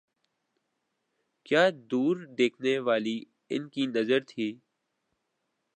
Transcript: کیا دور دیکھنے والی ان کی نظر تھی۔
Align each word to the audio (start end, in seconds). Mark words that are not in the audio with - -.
کیا 1.45 1.63
دور 1.91 2.15
دیکھنے 2.37 2.77
والی 2.79 3.17
ان 3.49 3.69
کی 3.69 3.85
نظر 3.87 4.19
تھی۔ 4.27 4.47